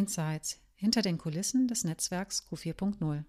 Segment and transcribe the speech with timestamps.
[0.00, 3.24] Insights hinter den Kulissen des Netzwerks Q4.0.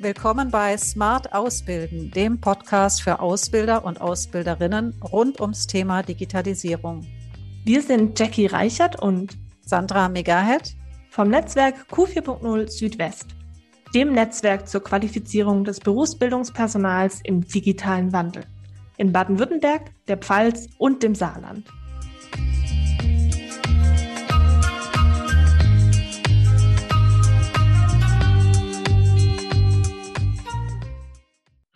[0.00, 7.06] Willkommen bei Smart Ausbilden, dem Podcast für Ausbilder und Ausbilderinnen rund ums Thema Digitalisierung.
[7.64, 10.74] Wir sind Jackie Reichert und Sandra Megahead
[11.10, 13.36] vom Netzwerk Q4.0 Südwest,
[13.94, 18.44] dem Netzwerk zur Qualifizierung des Berufsbildungspersonals im digitalen Wandel
[18.98, 21.66] in Baden-Württemberg, der Pfalz und dem Saarland.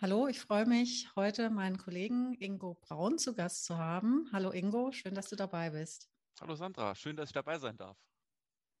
[0.01, 4.29] Hallo, ich freue mich, heute meinen Kollegen Ingo Braun zu Gast zu haben.
[4.33, 6.09] Hallo Ingo, schön, dass du dabei bist.
[6.41, 7.97] Hallo Sandra, schön, dass ich dabei sein darf.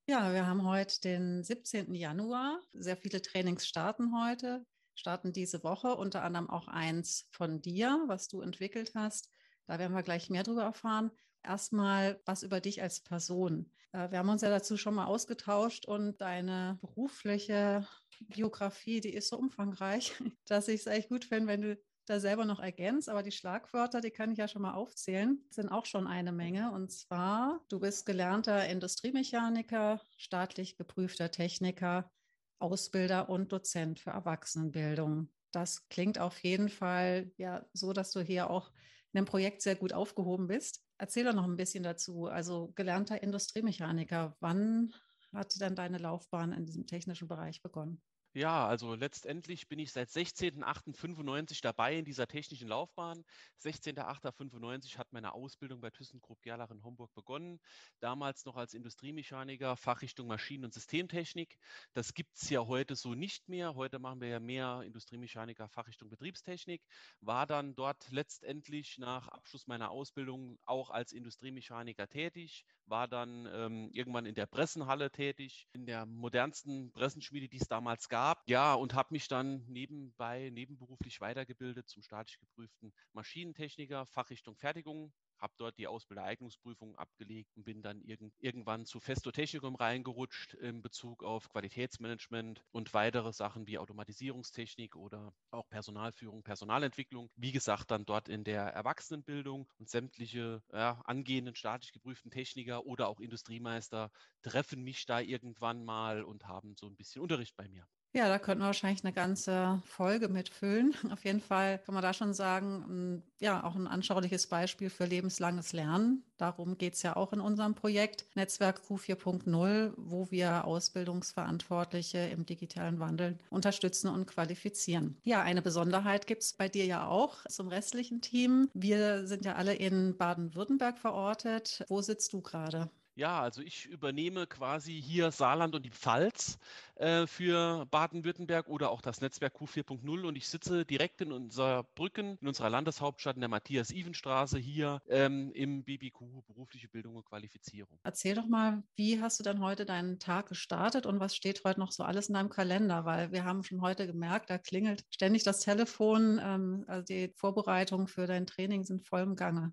[0.05, 1.95] Ja, wir haben heute den 17.
[1.95, 2.59] Januar.
[2.73, 4.65] Sehr viele Trainings starten heute,
[4.95, 9.29] starten diese Woche, unter anderem auch eins von dir, was du entwickelt hast.
[9.67, 11.11] Da werden wir gleich mehr darüber erfahren.
[11.43, 13.71] Erstmal was über dich als Person.
[13.91, 17.87] Äh, wir haben uns ja dazu schon mal ausgetauscht und deine berufliche
[18.19, 20.13] Biografie, die ist so umfangreich,
[20.45, 24.01] dass ich es echt gut finde, wenn du da selber noch ergänzt, aber die Schlagwörter,
[24.01, 26.71] die kann ich ja schon mal aufzählen, sind auch schon eine Menge.
[26.71, 32.11] Und zwar, du bist gelernter Industriemechaniker, staatlich geprüfter Techniker,
[32.59, 35.29] Ausbilder und Dozent für Erwachsenenbildung.
[35.51, 38.71] Das klingt auf jeden Fall ja so, dass du hier auch
[39.13, 40.83] in dem Projekt sehr gut aufgehoben bist.
[40.97, 42.25] Erzähl doch noch ein bisschen dazu.
[42.25, 44.93] Also gelernter Industriemechaniker, wann
[45.33, 48.01] hat denn deine Laufbahn in diesem technischen Bereich begonnen?
[48.35, 53.23] Ja, also letztendlich bin ich seit 16.08.95 dabei in dieser technischen Laufbahn.
[53.61, 57.59] 16.08.95 hat meine Ausbildung bei ThyssenKrupp Gerlach in Homburg begonnen.
[57.99, 61.59] Damals noch als Industriemechaniker, Fachrichtung Maschinen- und Systemtechnik.
[61.93, 63.75] Das gibt es ja heute so nicht mehr.
[63.75, 66.81] Heute machen wir ja mehr Industriemechaniker, Fachrichtung Betriebstechnik.
[67.21, 72.65] War dann dort letztendlich nach Abschluss meiner Ausbildung auch als Industriemechaniker tätig.
[72.87, 78.09] War dann ähm, irgendwann in der Pressenhalle tätig, in der modernsten Pressenschmiede, die es damals
[78.09, 78.43] gab gab.
[78.47, 85.53] Ja, und habe mich dann nebenbei, nebenberuflich weitergebildet zum staatlich geprüften Maschinentechniker, Fachrichtung Fertigung, habe
[85.57, 91.23] dort die Ausbildereignungsprüfung abgelegt und bin dann irgend, irgendwann zu Festo Technikum reingerutscht in Bezug
[91.23, 97.29] auf Qualitätsmanagement und weitere Sachen wie Automatisierungstechnik oder auch Personalführung, Personalentwicklung.
[97.35, 103.09] Wie gesagt, dann dort in der Erwachsenenbildung und sämtliche ja, angehenden staatlich geprüften Techniker oder
[103.09, 107.85] auch Industriemeister treffen mich da irgendwann mal und haben so ein bisschen Unterricht bei mir.
[108.15, 110.93] Ja, da könnten wir wahrscheinlich eine ganze Folge mitfüllen.
[111.11, 115.73] Auf jeden Fall kann man da schon sagen, ja, auch ein anschauliches Beispiel für lebenslanges
[115.73, 116.23] Lernen.
[116.37, 122.99] Darum geht es ja auch in unserem Projekt Netzwerk Q4.0, wo wir Ausbildungsverantwortliche im digitalen
[122.99, 125.17] Wandel unterstützen und qualifizieren.
[125.23, 128.69] Ja, eine Besonderheit gibt es bei dir ja auch zum restlichen Team.
[128.75, 131.83] Wir sind ja alle in Baden-Württemberg verortet.
[131.87, 132.91] Wo sitzt du gerade?
[133.15, 136.57] Ja, also ich übernehme quasi hier Saarland und die Pfalz
[136.95, 142.39] äh, für Baden-Württemberg oder auch das Netzwerk Q4.0 und ich sitze direkt in unserer Brücken,
[142.41, 147.99] in unserer Landeshauptstadt in der Matthias-Even-Straße hier ähm, im BBQ Berufliche Bildung und Qualifizierung.
[148.03, 151.79] Erzähl doch mal, wie hast du denn heute deinen Tag gestartet und was steht heute
[151.79, 153.05] noch so alles in deinem Kalender?
[153.05, 156.41] Weil wir haben schon heute gemerkt, da klingelt ständig das Telefon.
[156.43, 159.71] Ähm, also die Vorbereitungen für dein Training sind voll im Gange.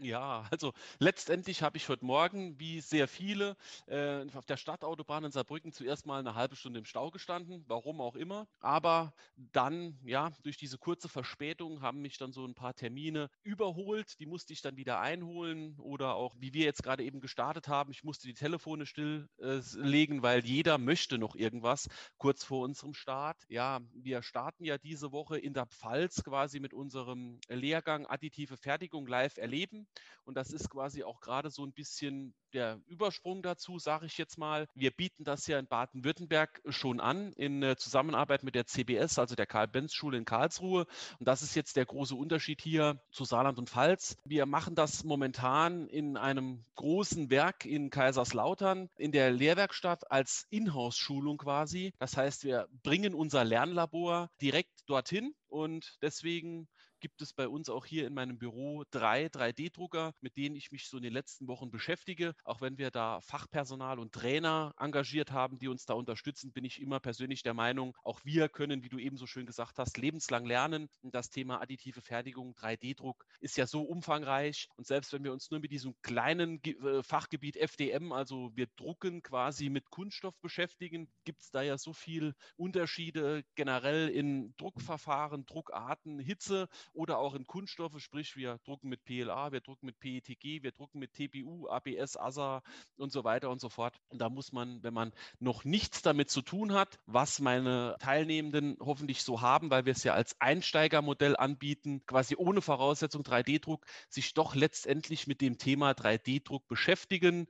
[0.00, 5.32] Ja, also letztendlich habe ich heute Morgen wie sehr viele äh, auf der Stadtautobahn in
[5.32, 8.46] Saarbrücken zuerst mal eine halbe Stunde im Stau gestanden, warum auch immer.
[8.60, 14.18] Aber dann, ja, durch diese kurze Verspätung haben mich dann so ein paar Termine überholt.
[14.20, 17.90] Die musste ich dann wieder einholen oder auch, wie wir jetzt gerade eben gestartet haben,
[17.90, 23.38] ich musste die Telefone stilllegen, äh, weil jeder möchte noch irgendwas kurz vor unserem Start.
[23.48, 29.06] Ja, wir starten ja diese Woche in der Pfalz quasi mit unserem Lehrgang Additive Fertigung
[29.06, 29.86] live erleben.
[30.24, 34.38] Und das ist quasi auch gerade so ein bisschen der Übersprung dazu, sage ich jetzt
[34.38, 34.68] mal.
[34.74, 39.34] Wir bieten das ja in Baden-Württemberg schon an, in äh, Zusammenarbeit mit der CBS, also
[39.34, 40.86] der Karl-Benz-Schule in Karlsruhe.
[41.18, 44.16] Und das ist jetzt der große Unterschied hier zu Saarland und Pfalz.
[44.24, 51.38] Wir machen das momentan in einem großen Werk in Kaiserslautern, in der Lehrwerkstatt als Inhouse-Schulung
[51.38, 51.92] quasi.
[51.98, 56.68] Das heißt, wir bringen unser Lernlabor direkt dorthin und deswegen
[57.00, 60.88] gibt es bei uns auch hier in meinem Büro drei 3D-Drucker, mit denen ich mich
[60.88, 62.34] so in den letzten Wochen beschäftige.
[62.44, 66.80] Auch wenn wir da Fachpersonal und Trainer engagiert haben, die uns da unterstützen, bin ich
[66.80, 70.44] immer persönlich der Meinung, auch wir können, wie du eben so schön gesagt hast, lebenslang
[70.44, 70.88] lernen.
[71.02, 74.68] Das Thema additive Fertigung, 3D-Druck ist ja so umfangreich.
[74.76, 79.22] Und selbst wenn wir uns nur mit diesem kleinen äh, Fachgebiet FDM, also wir drucken
[79.22, 86.18] quasi mit Kunststoff beschäftigen, gibt es da ja so viel Unterschiede generell in Druckverfahren, Druckarten,
[86.18, 86.68] Hitze
[86.98, 90.98] oder auch in Kunststoffe, sprich wir drucken mit PLA, wir drucken mit PETG, wir drucken
[90.98, 92.60] mit TPU, ABS, ASA
[92.96, 93.94] und so weiter und so fort.
[94.08, 98.76] Und da muss man, wenn man noch nichts damit zu tun hat, was meine Teilnehmenden
[98.80, 104.34] hoffentlich so haben, weil wir es ja als Einsteigermodell anbieten, quasi ohne Voraussetzung 3D-Druck, sich
[104.34, 107.46] doch letztendlich mit dem Thema 3D-Druck beschäftigen.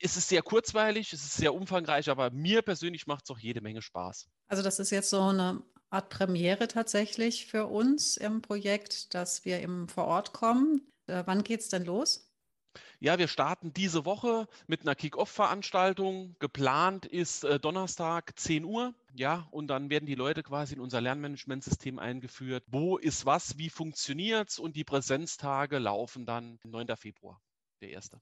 [0.00, 3.60] Es ist sehr kurzweilig, es ist sehr umfangreich, aber mir persönlich macht es auch jede
[3.60, 4.30] Menge Spaß.
[4.48, 9.60] Also das ist jetzt so eine Art Premiere tatsächlich für uns im Projekt, dass wir
[9.62, 10.80] eben vor Ort kommen.
[11.06, 12.26] Äh, wann geht es denn los?
[12.98, 16.36] Ja, wir starten diese Woche mit einer Kick-Off-Veranstaltung.
[16.38, 18.94] Geplant ist äh, Donnerstag 10 Uhr.
[19.14, 22.64] Ja, und dann werden die Leute quasi in unser Lernmanagementsystem eingeführt.
[22.66, 24.58] Wo ist was, wie funktioniert es?
[24.58, 26.96] Und die Präsenztage laufen dann 9.
[26.96, 27.40] Februar,
[27.80, 28.20] der erste.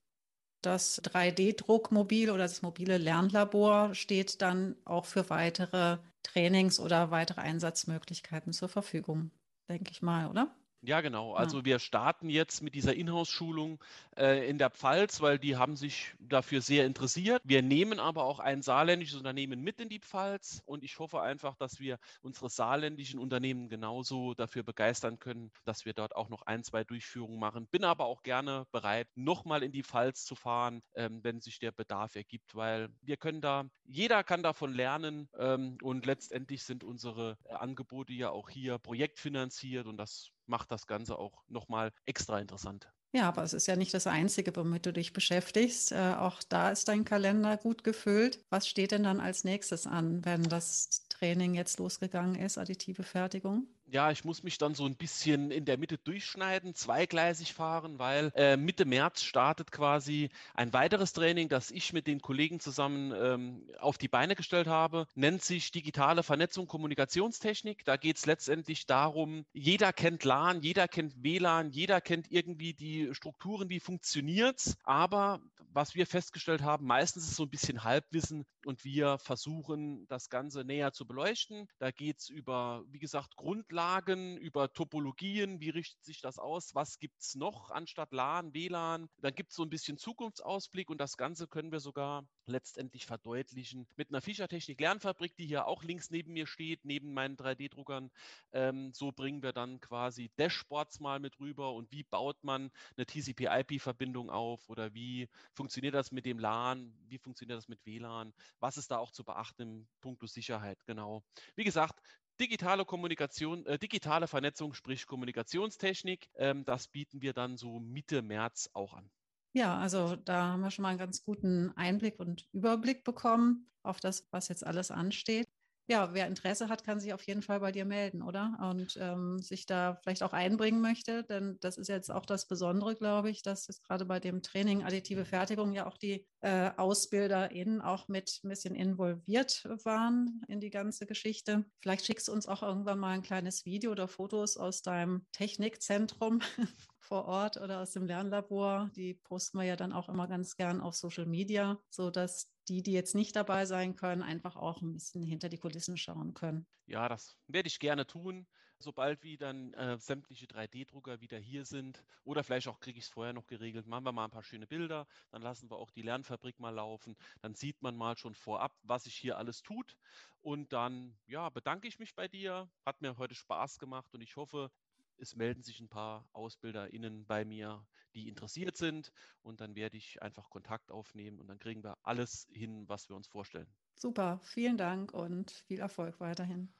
[0.65, 8.55] Das 3D-Druckmobil oder das mobile Lernlabor steht dann auch für weitere Trainings oder weitere Einsatzmöglichkeiten
[8.55, 9.31] zur Verfügung,
[9.69, 10.57] denke ich mal, oder?
[10.87, 11.33] Ja, genau.
[11.35, 11.65] Also ja.
[11.65, 13.83] wir starten jetzt mit dieser Inhouse-Schulung
[14.17, 17.41] äh, in der Pfalz, weil die haben sich dafür sehr interessiert.
[17.45, 21.57] Wir nehmen aber auch ein saarländisches Unternehmen mit in die Pfalz und ich hoffe einfach,
[21.57, 26.63] dass wir unsere saarländischen Unternehmen genauso dafür begeistern können, dass wir dort auch noch ein,
[26.65, 27.67] zwei Durchführungen machen.
[27.71, 31.73] Bin aber auch gerne bereit, nochmal in die Pfalz zu fahren, ähm, wenn sich der
[31.73, 37.39] Bedarf ergibt, weil wir können da, jeder kann davon lernen ähm, und letztendlich sind unsere
[37.45, 42.93] äh, Angebote ja auch hier projektfinanziert und das macht das Ganze auch nochmal extra interessant.
[43.15, 45.93] Ja, aber es ist ja nicht das Einzige, womit du dich beschäftigst.
[45.93, 48.45] Äh, auch da ist dein Kalender gut gefüllt.
[48.51, 53.67] Was steht denn dann als nächstes an, wenn das Training jetzt losgegangen ist, additive Fertigung?
[53.87, 58.33] Ja, ich muss mich dann so ein bisschen in der Mitte durchschneiden, zweigleisig fahren, weil
[58.35, 63.69] äh, Mitte März startet quasi ein weiteres Training, das ich mit den Kollegen zusammen ähm,
[63.79, 67.85] auf die Beine gestellt habe, nennt sich digitale Vernetzung Kommunikationstechnik.
[67.85, 73.15] Da geht es letztendlich darum, jeder kennt LAN, jeder kennt WLAN, jeder kennt irgendwie die
[73.15, 74.77] Strukturen, wie funktioniert es.
[74.83, 75.41] Aber
[75.75, 80.65] was wir festgestellt haben, meistens ist so ein bisschen Halbwissen und wir versuchen, das Ganze
[80.65, 81.69] näher zu beleuchten.
[81.79, 86.99] Da geht es über, wie gesagt, Grundlagen über Topologien, wie richtet sich das aus, was
[86.99, 89.09] gibt es noch anstatt LAN, WLAN.
[89.21, 93.87] Dann gibt es so ein bisschen Zukunftsausblick und das Ganze können wir sogar letztendlich verdeutlichen
[93.97, 98.11] mit einer Fischertechnik Lernfabrik, die hier auch links neben mir steht, neben meinen 3D-Druckern.
[98.53, 103.07] Ähm, so bringen wir dann quasi Dashboards mal mit rüber und wie baut man eine
[103.07, 108.77] TCP-IP-Verbindung auf oder wie funktioniert das mit dem LAN, wie funktioniert das mit WLAN, was
[108.77, 111.23] ist da auch zu beachten im Punkto Sicherheit, genau.
[111.57, 112.01] Wie gesagt,
[112.41, 116.29] digitale Kommunikation, äh, digitale Vernetzung, sprich Kommunikationstechnik.
[116.37, 119.11] Ähm, das bieten wir dann so Mitte März auch an.
[119.53, 124.01] Ja, also da haben wir schon mal einen ganz guten Einblick und Überblick bekommen auf
[124.01, 125.47] das, was jetzt alles ansteht
[125.87, 128.59] ja, wer Interesse hat, kann sich auf jeden Fall bei dir melden, oder?
[128.71, 132.95] Und ähm, sich da vielleicht auch einbringen möchte, denn das ist jetzt auch das Besondere,
[132.95, 137.83] glaube ich, dass jetzt gerade bei dem Training additive Fertigung ja auch die äh, AusbilderInnen
[137.83, 141.67] auch mit ein bisschen involviert waren in die ganze Geschichte.
[141.81, 146.41] Vielleicht schickst du uns auch irgendwann mal ein kleines Video oder Fotos aus deinem Technikzentrum
[146.99, 148.91] vor Ort oder aus dem Lernlabor.
[148.97, 152.93] Die posten wir ja dann auch immer ganz gern auf Social Media, sodass die, die
[152.93, 156.67] jetzt nicht dabei sein können, einfach auch ein bisschen hinter die Kulissen schauen können.
[156.87, 158.47] Ja, das werde ich gerne tun.
[158.79, 163.11] Sobald wie dann äh, sämtliche 3D-Drucker wieder hier sind oder vielleicht auch kriege ich es
[163.11, 166.03] vorher noch geregelt, machen wir mal ein paar schöne Bilder, dann lassen wir auch die
[166.03, 169.97] Lernfabrik mal laufen, dann sieht man mal schon vorab, was sich hier alles tut
[170.43, 174.37] und dann ja, bedanke ich mich bei dir, hat mir heute Spaß gemacht und ich
[174.37, 174.71] hoffe,
[175.19, 180.23] es melden sich ein paar AusbilderInnen bei mir, die interessiert sind und dann werde ich
[180.23, 183.69] einfach Kontakt aufnehmen und dann kriegen wir alles hin, was wir uns vorstellen.
[183.97, 186.73] Super, vielen Dank und viel Erfolg weiterhin.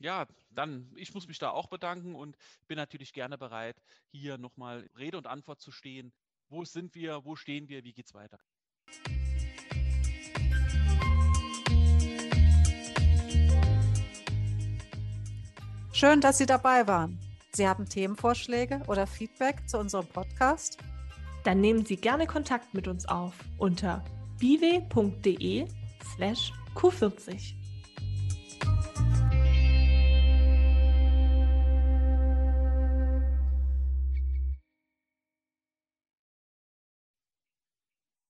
[0.00, 2.36] Ja, dann, ich muss mich da auch bedanken und
[2.68, 6.12] bin natürlich gerne bereit, hier nochmal Rede und Antwort zu stehen.
[6.48, 8.38] Wo sind wir, wo stehen wir, wie geht's weiter?
[15.92, 17.18] Schön, dass Sie dabei waren.
[17.52, 20.78] Sie haben Themenvorschläge oder Feedback zu unserem Podcast?
[21.44, 24.04] Dann nehmen Sie gerne Kontakt mit uns auf unter
[24.38, 25.66] biwe.de
[26.14, 27.57] slash q40.